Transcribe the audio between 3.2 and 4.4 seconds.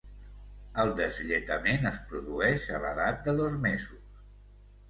de dos mesos.